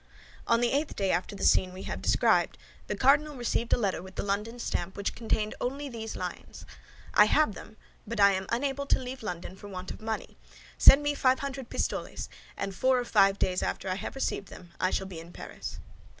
[0.47, 2.57] On the eighth day after the scene we have described,
[2.87, 6.65] the cardinal received a letter with the London stamp which only contained these lines:
[7.13, 7.77] "I have them;
[8.07, 10.37] but I am unable to leave London for want of money.
[10.79, 14.71] Send me five hundred pistoles, and four or five days after I have received them
[14.79, 15.77] I shall be in Paris."